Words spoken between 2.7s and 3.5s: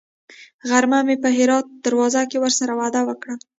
وعده وکړه.